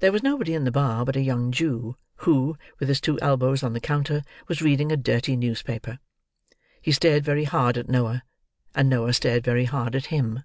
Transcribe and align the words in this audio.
There 0.00 0.10
was 0.10 0.22
nobody 0.22 0.54
in 0.54 0.64
the 0.64 0.70
bar 0.70 1.04
but 1.04 1.16
a 1.16 1.20
young 1.20 1.52
Jew, 1.52 1.98
who, 2.24 2.56
with 2.78 2.88
his 2.88 2.98
two 2.98 3.18
elbows 3.20 3.62
on 3.62 3.74
the 3.74 3.78
counter, 3.78 4.22
was 4.48 4.62
reading 4.62 4.90
a 4.90 4.96
dirty 4.96 5.36
newspaper. 5.36 5.98
He 6.80 6.92
stared 6.92 7.26
very 7.26 7.44
hard 7.44 7.76
at 7.76 7.86
Noah, 7.90 8.24
and 8.74 8.88
Noah 8.88 9.12
stared 9.12 9.44
very 9.44 9.66
hard 9.66 9.94
at 9.94 10.06
him. 10.06 10.44